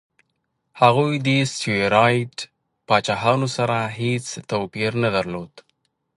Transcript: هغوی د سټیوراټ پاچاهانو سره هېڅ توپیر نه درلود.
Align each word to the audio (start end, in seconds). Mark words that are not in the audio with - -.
هغوی 0.81 1.13
د 1.27 1.27
سټیوراټ 1.51 2.33
پاچاهانو 2.87 3.47
سره 3.57 3.77
هېڅ 3.99 4.25
توپیر 4.49 4.91
نه 5.03 5.09
درلود. 5.15 5.53